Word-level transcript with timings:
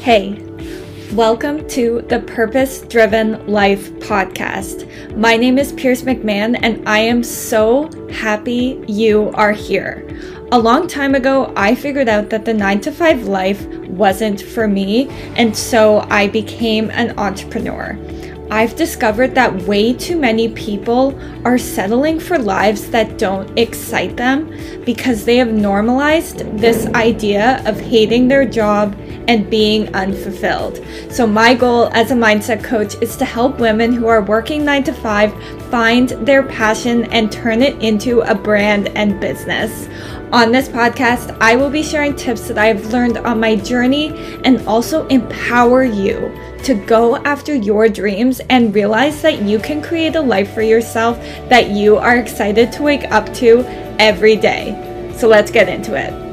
Hey, 0.00 0.42
welcome 1.12 1.68
to 1.68 2.00
the 2.08 2.20
Purpose 2.20 2.80
Driven 2.80 3.46
Life 3.46 3.90
podcast. 3.96 4.88
My 5.14 5.36
name 5.36 5.58
is 5.58 5.72
Pearce 5.72 6.00
McMahon, 6.00 6.58
and 6.62 6.88
I 6.88 7.00
am 7.00 7.22
so 7.22 7.90
happy 8.10 8.82
you 8.88 9.30
are 9.34 9.52
here. 9.52 10.08
A 10.52 10.58
long 10.58 10.88
time 10.88 11.14
ago, 11.14 11.52
I 11.54 11.74
figured 11.74 12.08
out 12.08 12.30
that 12.30 12.46
the 12.46 12.54
9 12.54 12.80
to 12.80 12.92
5 12.92 13.28
life 13.28 13.66
wasn't 13.88 14.40
for 14.40 14.66
me, 14.66 15.10
and 15.36 15.54
so 15.54 16.06
I 16.08 16.28
became 16.28 16.88
an 16.92 17.18
entrepreneur. 17.18 17.98
I've 18.50 18.76
discovered 18.76 19.34
that 19.34 19.54
way 19.64 19.92
too 19.92 20.18
many 20.18 20.48
people 20.48 21.14
are 21.44 21.58
settling 21.58 22.18
for 22.18 22.38
lives 22.38 22.88
that 22.90 23.18
don't 23.18 23.56
excite 23.58 24.16
them 24.16 24.50
because 24.86 25.26
they 25.26 25.36
have 25.36 25.52
normalized 25.52 26.38
this 26.58 26.86
idea 26.94 27.62
of 27.66 27.78
hating 27.78 28.28
their 28.28 28.46
job 28.46 28.96
and 29.28 29.50
being 29.50 29.94
unfulfilled. 29.94 30.84
So, 31.10 31.26
my 31.26 31.54
goal 31.54 31.90
as 31.92 32.10
a 32.10 32.14
mindset 32.14 32.62
coach 32.64 32.94
is 33.00 33.16
to 33.16 33.24
help 33.24 33.58
women 33.58 33.92
who 33.92 34.06
are 34.06 34.22
working 34.22 34.64
nine 34.64 34.84
to 34.84 34.92
five 34.92 35.32
find 35.70 36.10
their 36.26 36.42
passion 36.42 37.04
and 37.12 37.30
turn 37.30 37.62
it 37.62 37.80
into 37.82 38.20
a 38.20 38.34
brand 38.34 38.88
and 38.96 39.20
business. 39.20 39.88
On 40.32 40.52
this 40.52 40.68
podcast, 40.68 41.36
I 41.40 41.56
will 41.56 41.70
be 41.70 41.82
sharing 41.82 42.14
tips 42.14 42.46
that 42.48 42.58
I 42.58 42.66
have 42.66 42.92
learned 42.92 43.18
on 43.18 43.40
my 43.40 43.56
journey 43.56 44.10
and 44.44 44.66
also 44.68 45.06
empower 45.08 45.82
you 45.82 46.32
to 46.62 46.74
go 46.74 47.16
after 47.16 47.54
your 47.54 47.88
dreams 47.88 48.40
and 48.48 48.74
realize 48.74 49.22
that 49.22 49.42
you 49.42 49.58
can 49.58 49.82
create 49.82 50.14
a 50.14 50.20
life 50.20 50.52
for 50.52 50.62
yourself 50.62 51.18
that 51.48 51.70
you 51.70 51.96
are 51.96 52.16
excited 52.16 52.70
to 52.72 52.82
wake 52.82 53.10
up 53.10 53.32
to 53.34 53.64
every 53.98 54.36
day. 54.36 55.12
So 55.16 55.26
let's 55.26 55.50
get 55.50 55.68
into 55.68 55.94
it. 55.94 56.29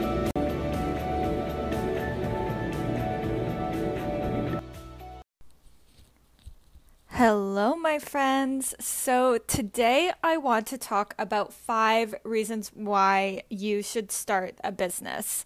Hello, 7.17 7.75
my 7.75 7.97
friends. 7.97 8.75
So, 8.79 9.39
today 9.39 10.11
I 10.21 10.37
want 10.37 10.67
to 10.67 10.77
talk 10.77 11.15
about 11.17 11.51
five 11.51 12.13
reasons 12.23 12.69
why 12.75 13.41
you 13.49 13.81
should 13.81 14.11
start 14.11 14.59
a 14.63 14.71
business. 14.71 15.43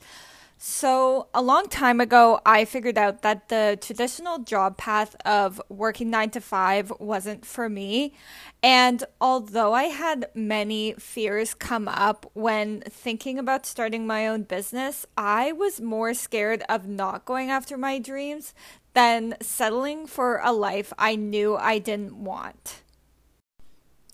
So, 0.63 1.27
a 1.33 1.41
long 1.41 1.69
time 1.69 1.99
ago, 1.99 2.39
I 2.45 2.65
figured 2.65 2.95
out 2.95 3.23
that 3.23 3.49
the 3.49 3.79
traditional 3.81 4.37
job 4.37 4.77
path 4.77 5.15
of 5.25 5.59
working 5.69 6.11
nine 6.11 6.29
to 6.29 6.39
five 6.39 6.93
wasn't 6.99 7.47
for 7.47 7.67
me. 7.67 8.13
And 8.61 9.03
although 9.19 9.73
I 9.73 9.85
had 9.85 10.27
many 10.35 10.93
fears 10.99 11.55
come 11.55 11.87
up 11.87 12.29
when 12.35 12.81
thinking 12.81 13.39
about 13.39 13.65
starting 13.65 14.05
my 14.05 14.27
own 14.27 14.43
business, 14.43 15.07
I 15.17 15.51
was 15.51 15.81
more 15.81 16.13
scared 16.13 16.61
of 16.69 16.87
not 16.87 17.25
going 17.25 17.49
after 17.49 17.75
my 17.75 17.97
dreams 17.97 18.53
than 18.93 19.37
settling 19.41 20.05
for 20.05 20.41
a 20.43 20.51
life 20.51 20.93
I 20.95 21.15
knew 21.15 21.57
I 21.57 21.79
didn't 21.79 22.23
want. 22.23 22.83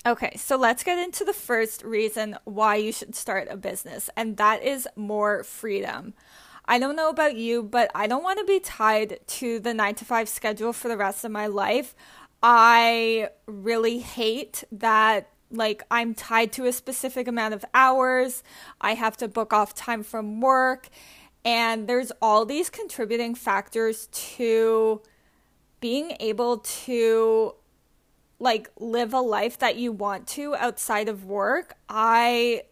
Okay, 0.08 0.38
so 0.38 0.56
let's 0.56 0.86
get 0.86 0.98
into 0.98 1.26
the 1.26 1.34
first 1.34 1.84
reason 1.84 2.38
why 2.46 2.78
you 2.78 2.94
should 2.94 3.14
start 3.14 3.50
a 3.52 3.58
business, 3.58 4.10
and 4.16 4.38
that 4.38 4.64
is 4.64 4.88
more 4.96 5.44
freedom. 5.44 6.14
I 6.64 6.80
don't 6.80 6.96
know 6.96 7.10
about 7.10 7.36
you, 7.36 7.62
but 7.62 7.92
I 7.94 8.08
don't 8.08 8.24
want 8.24 8.40
to 8.40 8.46
be 8.46 8.62
tied 8.62 9.20
to 9.28 9.60
the 9.60 9.74
nine 9.74 9.96
to 9.96 10.06
five 10.06 10.30
schedule 10.30 10.72
for 10.72 10.88
the 10.88 10.96
rest 10.96 11.26
of 11.26 11.32
my 11.32 11.48
life. 11.48 11.94
I 12.42 13.32
really 13.48 14.00
hate 14.00 14.64
that 14.72 15.30
like 15.52 15.84
I'm 15.92 16.14
tied 16.14 16.54
to 16.54 16.68
a 16.68 16.72
specific 16.72 17.28
amount 17.28 17.54
of 17.54 17.66
hours. 17.74 18.44
I 18.80 18.94
have 18.94 19.18
to 19.18 19.28
book 19.28 19.52
off 19.52 19.76
time 19.76 20.04
from 20.04 20.40
work 20.40 20.88
and 21.44 21.86
there's 21.86 22.14
all 22.22 22.46
these 22.46 22.70
contributing 22.70 23.36
factors 23.36 24.08
to 24.12 25.02
being 25.82 26.16
able 26.22 26.60
to 26.60 27.56
like 28.40 28.70
live 28.78 29.14
a 29.14 29.20
life 29.20 29.58
that 29.60 29.78
you 29.78 29.92
want 29.92 30.28
to 30.28 30.56
outside 30.56 31.10
of 31.10 31.26
work. 31.26 31.76
I 31.90 32.64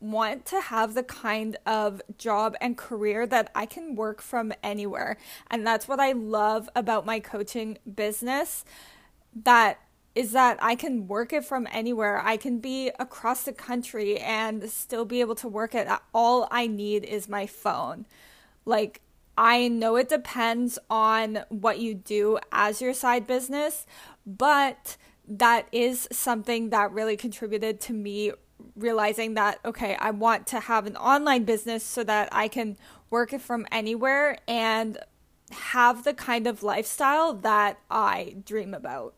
want 0.00 0.46
to 0.46 0.60
have 0.60 0.94
the 0.94 1.02
kind 1.02 1.56
of 1.66 2.00
job 2.18 2.54
and 2.60 2.76
career 2.76 3.26
that 3.26 3.50
I 3.54 3.66
can 3.66 3.96
work 3.96 4.22
from 4.22 4.52
anywhere. 4.62 5.16
And 5.50 5.66
that's 5.66 5.88
what 5.88 5.98
I 5.98 6.12
love 6.12 6.68
about 6.76 7.04
my 7.04 7.18
coaching 7.18 7.78
business 7.92 8.64
that 9.44 9.80
is 10.14 10.32
that 10.32 10.58
I 10.60 10.74
can 10.74 11.06
work 11.06 11.32
it 11.32 11.44
from 11.44 11.68
anywhere. 11.70 12.20
I 12.20 12.36
can 12.36 12.58
be 12.58 12.90
across 12.98 13.44
the 13.44 13.52
country 13.52 14.18
and 14.18 14.68
still 14.68 15.04
be 15.04 15.20
able 15.20 15.36
to 15.36 15.48
work 15.48 15.74
it. 15.74 15.86
All 16.12 16.48
I 16.50 16.66
need 16.66 17.04
is 17.04 17.28
my 17.28 17.46
phone. 17.46 18.04
Like, 18.64 19.00
I 19.36 19.68
know 19.68 19.94
it 19.94 20.08
depends 20.08 20.80
on 20.90 21.44
what 21.50 21.78
you 21.78 21.94
do 21.94 22.40
as 22.50 22.80
your 22.80 22.94
side 22.94 23.28
business, 23.28 23.86
but 24.26 24.96
that 25.28 25.68
is 25.72 26.08
something 26.10 26.70
that 26.70 26.92
really 26.92 27.16
contributed 27.16 27.80
to 27.82 27.92
me 27.92 28.32
realizing 28.74 29.34
that, 29.34 29.58
okay, 29.64 29.96
I 29.96 30.10
want 30.10 30.46
to 30.48 30.60
have 30.60 30.86
an 30.86 30.96
online 30.96 31.44
business 31.44 31.84
so 31.84 32.02
that 32.04 32.28
I 32.32 32.48
can 32.48 32.76
work 33.10 33.38
from 33.40 33.66
anywhere 33.70 34.38
and 34.46 34.98
have 35.50 36.04
the 36.04 36.14
kind 36.14 36.46
of 36.46 36.62
lifestyle 36.62 37.34
that 37.34 37.78
I 37.90 38.36
dream 38.44 38.74
about. 38.74 39.14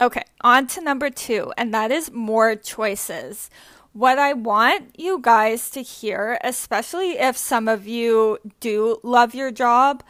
Okay, 0.00 0.24
on 0.40 0.66
to 0.68 0.80
number 0.80 1.08
two, 1.08 1.52
and 1.56 1.72
that 1.72 1.90
is 1.90 2.10
more 2.10 2.56
choices. 2.56 3.48
What 3.92 4.18
I 4.18 4.32
want 4.32 4.98
you 4.98 5.20
guys 5.22 5.70
to 5.70 5.82
hear, 5.82 6.38
especially 6.42 7.12
if 7.12 7.36
some 7.36 7.68
of 7.68 7.86
you 7.86 8.38
do 8.58 8.98
love 9.04 9.34
your 9.34 9.52
job, 9.52 10.02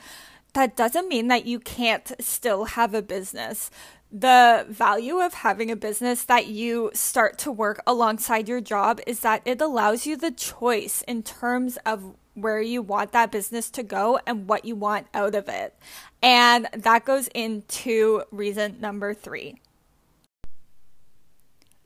that 0.55 0.77
doesn't 0.77 1.09
mean 1.09 1.29
that 1.29 1.45
you 1.45 1.61
can't 1.61 2.13
still 2.19 2.65
have 2.65 2.95
a 2.95 3.03
business. 3.03 3.71
The 4.17 4.65
value 4.69 5.19
of 5.19 5.35
having 5.35 5.73
a 5.73 5.77
business 5.77 6.23
that 6.27 6.47
you 6.47 6.93
start 6.95 7.37
to 7.39 7.51
work 7.51 7.83
alongside 7.85 8.49
your 8.49 8.61
job 8.61 9.01
is 9.09 9.21
that 9.21 9.43
it 9.45 9.61
allows 9.61 10.07
you 10.07 10.17
the 10.17 10.31
choice 10.31 11.03
in 11.09 11.25
terms 11.25 11.79
of 11.85 12.15
where 12.35 12.61
you 12.61 12.81
want 12.81 13.11
that 13.11 13.33
business 13.33 13.71
to 13.71 13.83
go 13.83 14.21
and 14.25 14.49
what 14.49 14.65
you 14.65 14.77
want 14.77 15.09
out 15.15 15.35
of 15.35 15.49
it. 15.49 15.77
And 16.23 16.69
that 16.73 17.05
goes 17.05 17.27
into 17.35 18.23
reason 18.31 18.77
number 18.81 19.15
three. 19.15 19.57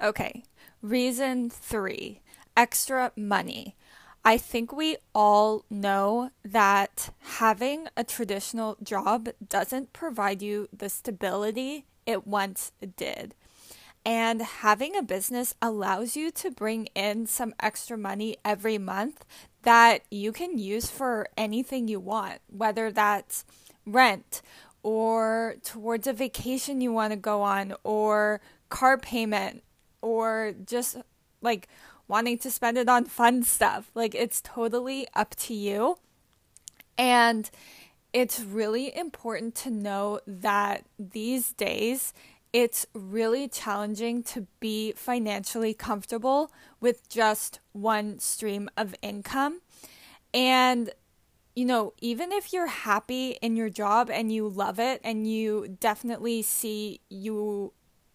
Okay, 0.02 0.44
reason 0.82 1.48
three 1.48 2.20
extra 2.54 3.10
money. 3.16 3.74
I 4.22 4.36
think 4.36 4.70
we 4.70 4.98
all 5.14 5.64
know 5.70 6.30
that 6.44 7.08
having 7.38 7.88
a 7.96 8.04
traditional 8.04 8.76
job 8.82 9.30
doesn't 9.48 9.94
provide 9.94 10.42
you 10.42 10.68
the 10.76 10.90
stability 10.90 11.86
it 12.08 12.26
once 12.26 12.72
did. 12.96 13.34
And 14.04 14.40
having 14.40 14.96
a 14.96 15.02
business 15.02 15.54
allows 15.60 16.16
you 16.16 16.30
to 16.30 16.50
bring 16.50 16.86
in 16.94 17.26
some 17.26 17.54
extra 17.60 17.98
money 17.98 18.38
every 18.42 18.78
month 18.78 19.26
that 19.62 20.00
you 20.10 20.32
can 20.32 20.56
use 20.56 20.88
for 20.88 21.28
anything 21.36 21.86
you 21.86 22.00
want, 22.00 22.40
whether 22.48 22.90
that's 22.90 23.44
rent 23.84 24.40
or 24.82 25.56
towards 25.62 26.06
a 26.06 26.14
vacation 26.14 26.80
you 26.80 26.90
want 26.90 27.12
to 27.12 27.18
go 27.18 27.42
on 27.42 27.74
or 27.84 28.40
car 28.70 28.96
payment 28.96 29.62
or 30.00 30.54
just 30.64 30.96
like 31.42 31.68
wanting 32.06 32.38
to 32.38 32.50
spend 32.50 32.78
it 32.78 32.88
on 32.88 33.04
fun 33.04 33.42
stuff. 33.42 33.90
Like 33.94 34.14
it's 34.14 34.40
totally 34.40 35.06
up 35.14 35.34
to 35.36 35.52
you. 35.52 35.98
And 36.96 37.50
it's 38.12 38.40
really 38.40 38.96
important 38.96 39.54
to 39.56 39.70
know 39.70 40.20
that 40.26 40.84
these 40.98 41.52
days 41.52 42.12
it's 42.52 42.86
really 42.94 43.46
challenging 43.46 44.22
to 44.22 44.46
be 44.58 44.92
financially 44.92 45.74
comfortable 45.74 46.50
with 46.80 47.08
just 47.08 47.60
one 47.72 48.18
stream 48.18 48.70
of 48.76 48.94
income. 49.02 49.60
And 50.32 50.90
you 51.54 51.64
know, 51.64 51.92
even 52.00 52.30
if 52.30 52.52
you're 52.52 52.68
happy 52.68 53.30
in 53.42 53.56
your 53.56 53.68
job 53.68 54.10
and 54.10 54.32
you 54.32 54.48
love 54.48 54.78
it 54.78 55.00
and 55.02 55.28
you 55.28 55.76
definitely 55.80 56.40
see 56.40 57.00
you 57.08 57.72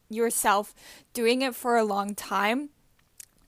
yourself 0.09 0.73
doing 1.13 1.41
it 1.41 1.53
for 1.53 1.75
a 1.75 1.83
long 1.83 2.15
time, 2.15 2.69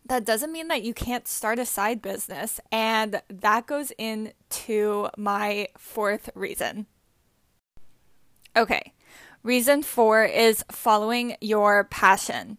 that 0.06 0.26
doesn't 0.26 0.52
mean 0.52 0.68
that 0.68 0.84
you 0.84 0.94
can't 0.94 1.28
start 1.28 1.60
a 1.60 1.66
side 1.66 2.02
business. 2.02 2.60
And 2.72 3.22
that 3.30 3.66
goes 3.66 3.92
into 3.98 5.10
my 5.18 5.68
fourth 5.78 6.30
reason. 6.36 6.86
Okay, 8.56 8.94
reason 9.44 9.84
four 9.84 10.24
is 10.24 10.64
following 10.72 11.36
your 11.42 11.84
passion. 11.86 12.58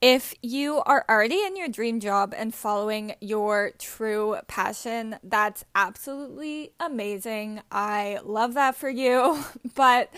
If 0.00 0.32
you 0.42 0.78
are 0.86 1.04
already 1.08 1.42
in 1.44 1.56
your 1.56 1.66
dream 1.66 1.98
job 1.98 2.32
and 2.36 2.54
following 2.54 3.14
your 3.20 3.72
true 3.78 4.36
passion, 4.46 5.16
that's 5.24 5.64
absolutely 5.74 6.72
amazing. 6.78 7.62
I 7.72 8.20
love 8.22 8.54
that 8.54 8.76
for 8.76 8.88
you. 8.88 9.44
But 9.74 10.10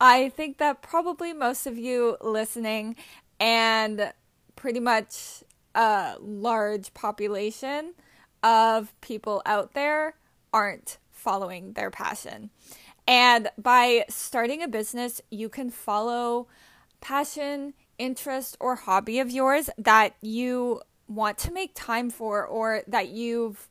I 0.00 0.28
think 0.30 0.58
that 0.58 0.82
probably 0.82 1.32
most 1.32 1.66
of 1.66 1.76
you 1.76 2.16
listening 2.20 2.94
and 3.40 4.12
pretty 4.54 4.78
much 4.78 5.42
a 5.74 6.16
large 6.20 6.92
population 6.94 7.94
of 8.42 8.98
people 9.00 9.42
out 9.46 9.74
there 9.74 10.14
aren't 10.52 10.98
following 11.10 11.72
their 11.74 11.90
passion. 11.90 12.50
And 13.06 13.50
by 13.58 14.04
starting 14.08 14.62
a 14.62 14.68
business, 14.68 15.20
you 15.30 15.48
can 15.48 15.70
follow 15.70 16.48
passion, 17.00 17.74
interest, 17.98 18.56
or 18.60 18.76
hobby 18.76 19.18
of 19.18 19.30
yours 19.30 19.70
that 19.78 20.14
you 20.20 20.80
want 21.08 21.38
to 21.38 21.52
make 21.52 21.72
time 21.74 22.08
for 22.10 22.46
or 22.46 22.82
that 22.86 23.08
you've 23.08 23.68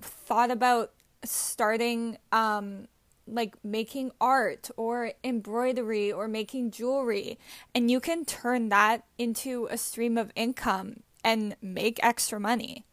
thought 0.00 0.50
about 0.50 0.92
starting 1.24 2.18
um, 2.32 2.88
like 3.26 3.54
making 3.62 4.10
art 4.20 4.70
or 4.76 5.12
embroidery 5.22 6.10
or 6.10 6.26
making 6.26 6.70
jewelry 6.70 7.38
and 7.74 7.90
you 7.90 8.00
can 8.00 8.24
turn 8.24 8.70
that 8.70 9.04
into 9.18 9.68
a 9.70 9.76
stream 9.76 10.16
of 10.16 10.32
income 10.34 11.02
and 11.28 11.54
make 11.60 12.02
extra 12.02 12.40
money. 12.40 12.86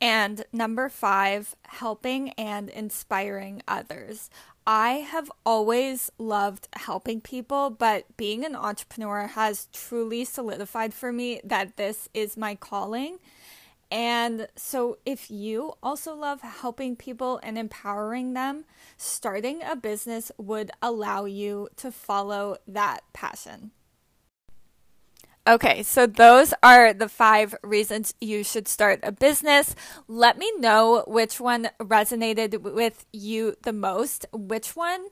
And 0.00 0.44
number 0.52 0.88
five, 0.88 1.56
helping 1.64 2.30
and 2.30 2.68
inspiring 2.68 3.60
others. 3.66 4.30
I 4.66 5.06
have 5.12 5.32
always 5.44 6.12
loved 6.16 6.68
helping 6.74 7.20
people, 7.20 7.70
but 7.70 8.16
being 8.16 8.44
an 8.44 8.54
entrepreneur 8.54 9.26
has 9.26 9.66
truly 9.72 10.24
solidified 10.24 10.94
for 10.94 11.10
me 11.10 11.40
that 11.42 11.76
this 11.76 12.08
is 12.14 12.36
my 12.36 12.54
calling. 12.54 13.18
And 13.90 14.46
so, 14.56 14.98
if 15.04 15.30
you 15.30 15.74
also 15.82 16.14
love 16.14 16.40
helping 16.40 16.96
people 16.96 17.40
and 17.42 17.58
empowering 17.58 18.34
them, 18.34 18.64
starting 18.96 19.60
a 19.62 19.76
business 19.76 20.30
would 20.38 20.70
allow 20.80 21.24
you 21.24 21.68
to 21.76 21.90
follow 21.90 22.58
that 22.66 23.00
passion. 23.12 23.72
Okay, 25.46 25.82
so 25.82 26.06
those 26.06 26.54
are 26.62 26.94
the 26.94 27.08
five 27.08 27.54
reasons 27.62 28.14
you 28.18 28.42
should 28.42 28.66
start 28.66 29.00
a 29.02 29.12
business. 29.12 29.74
Let 30.08 30.38
me 30.38 30.50
know 30.58 31.04
which 31.06 31.38
one 31.38 31.68
resonated 31.78 32.62
with 32.62 33.04
you 33.12 33.54
the 33.62 33.74
most, 33.74 34.24
which 34.32 34.74
one 34.74 35.08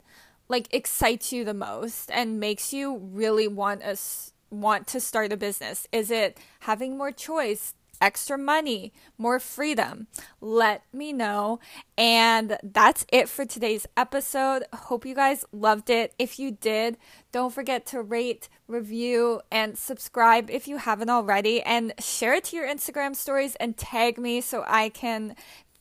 like 0.49 0.73
excites 0.73 1.31
you 1.31 1.45
the 1.45 1.53
most 1.53 2.09
and 2.09 2.39
makes 2.39 2.73
you 2.73 2.97
really 2.97 3.47
want 3.47 3.83
us 3.83 4.33
want 4.49 4.87
to 4.87 4.99
start 4.99 5.31
a 5.31 5.37
business. 5.37 5.87
Is 5.91 6.09
it 6.09 6.39
having 6.61 6.97
more 6.97 7.11
choice, 7.11 7.75
extra 8.01 8.37
money, 8.37 8.93
more 9.17 9.39
freedom, 9.39 10.07
let 10.41 10.83
me 10.93 11.13
know. 11.13 11.59
And 11.97 12.57
that's 12.63 13.05
it 13.11 13.29
for 13.29 13.45
today's 13.45 13.87
episode. 13.95 14.63
Hope 14.73 15.05
you 15.05 15.15
guys 15.15 15.45
loved 15.51 15.89
it. 15.89 16.13
If 16.19 16.39
you 16.39 16.51
did, 16.51 16.97
don't 17.31 17.53
forget 17.53 17.85
to 17.87 18.01
rate, 18.01 18.49
review, 18.67 19.41
and 19.51 19.77
subscribe 19.77 20.49
if 20.49 20.67
you 20.67 20.77
haven't 20.77 21.09
already. 21.09 21.61
And 21.61 21.93
share 21.99 22.33
it 22.33 22.45
to 22.45 22.55
your 22.55 22.67
Instagram 22.67 23.15
stories 23.15 23.55
and 23.55 23.77
tag 23.77 24.17
me 24.17 24.41
so 24.41 24.63
I 24.67 24.89
can 24.89 25.35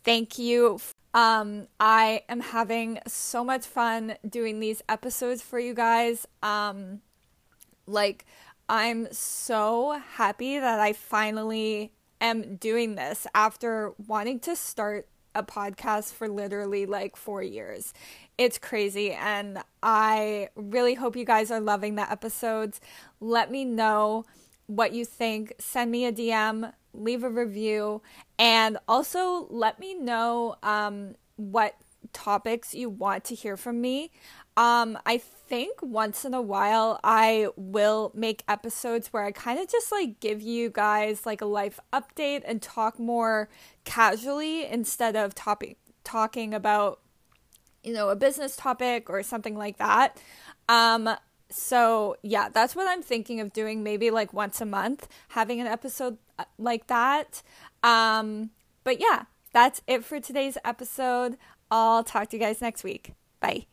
thank 0.04 0.38
you. 0.38 0.78
Um, 1.14 1.66
I 1.78 2.22
am 2.28 2.40
having 2.40 2.98
so 3.06 3.44
much 3.44 3.66
fun 3.66 4.14
doing 4.26 4.60
these 4.60 4.82
episodes 4.88 5.42
for 5.42 5.58
you 5.58 5.74
guys. 5.74 6.26
Um, 6.42 7.02
like, 7.86 8.24
I'm 8.68 9.12
so 9.12 10.00
happy 10.14 10.58
that 10.58 10.80
I 10.80 10.94
finally 10.94 11.92
am 12.24 12.56
doing 12.56 12.94
this 12.94 13.26
after 13.34 13.92
wanting 14.06 14.40
to 14.40 14.56
start 14.56 15.08
a 15.34 15.42
podcast 15.42 16.12
for 16.12 16.28
literally 16.28 16.86
like 16.86 17.16
four 17.16 17.42
years. 17.42 17.92
It's 18.38 18.58
crazy. 18.58 19.12
And 19.12 19.58
I 19.82 20.48
really 20.54 20.94
hope 20.94 21.16
you 21.16 21.24
guys 21.24 21.50
are 21.50 21.60
loving 21.60 21.94
the 21.94 22.10
episodes. 22.10 22.80
Let 23.20 23.50
me 23.50 23.64
know 23.64 24.24
what 24.66 24.92
you 24.92 25.04
think. 25.04 25.54
Send 25.58 25.90
me 25.90 26.06
a 26.06 26.12
DM, 26.12 26.72
leave 26.92 27.24
a 27.24 27.30
review, 27.30 28.02
and 28.38 28.78
also 28.88 29.46
let 29.50 29.78
me 29.78 29.94
know 29.94 30.56
um, 30.62 31.14
what 31.36 31.74
topics 32.12 32.74
you 32.74 32.88
want 32.90 33.24
to 33.24 33.34
hear 33.34 33.56
from 33.56 33.80
me. 33.80 34.10
Um, 34.56 34.98
I 35.06 35.18
think 35.18 35.80
once 35.82 36.24
in 36.24 36.34
a 36.34 36.42
while 36.42 37.00
I 37.02 37.48
will 37.56 38.12
make 38.14 38.42
episodes 38.48 39.08
where 39.08 39.24
I 39.24 39.32
kind 39.32 39.58
of 39.58 39.68
just 39.68 39.90
like 39.90 40.20
give 40.20 40.42
you 40.42 40.70
guys 40.70 41.24
like 41.24 41.40
a 41.40 41.46
life 41.46 41.80
update 41.92 42.42
and 42.44 42.60
talk 42.60 42.98
more 42.98 43.48
casually 43.84 44.66
instead 44.66 45.16
of 45.16 45.34
topic 45.34 45.78
talking 46.04 46.52
about 46.52 47.00
you 47.82 47.92
know 47.92 48.08
a 48.10 48.16
business 48.16 48.56
topic 48.56 49.10
or 49.10 49.22
something 49.22 49.56
like 49.56 49.78
that. 49.78 50.20
Um, 50.68 51.16
so 51.50 52.16
yeah, 52.22 52.48
that's 52.48 52.74
what 52.74 52.88
I'm 52.88 53.02
thinking 53.02 53.40
of 53.40 53.52
doing. 53.52 53.82
Maybe 53.82 54.10
like 54.10 54.32
once 54.32 54.60
a 54.60 54.66
month, 54.66 55.08
having 55.28 55.60
an 55.60 55.66
episode 55.66 56.18
uh, 56.38 56.44
like 56.58 56.86
that. 56.86 57.42
Um, 57.82 58.50
but 58.84 59.00
yeah, 59.00 59.24
that's 59.52 59.82
it 59.86 60.04
for 60.04 60.20
today's 60.20 60.56
episode. 60.64 61.36
I'll 61.72 62.04
talk 62.04 62.28
to 62.28 62.36
you 62.36 62.40
guys 62.42 62.60
next 62.60 62.84
week. 62.84 63.14
Bye. 63.40 63.66